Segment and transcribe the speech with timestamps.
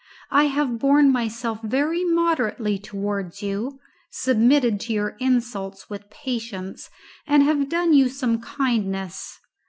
[0.31, 6.89] I have borne myself very moderately towards you, submitted to your insults with patience,
[7.27, 9.39] and have done you some kindness.